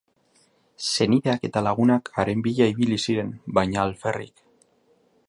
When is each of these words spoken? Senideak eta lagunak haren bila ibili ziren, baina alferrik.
Senideak 0.91 1.45
eta 1.49 1.63
lagunak 1.67 2.11
haren 2.21 2.43
bila 2.49 2.69
ibili 2.73 2.99
ziren, 3.07 3.31
baina 3.59 3.83
alferrik. 3.87 4.47